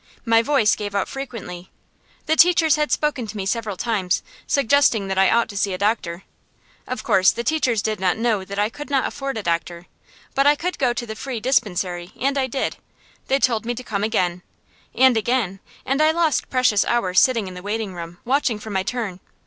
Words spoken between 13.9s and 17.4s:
again, and again, and I lost precious hours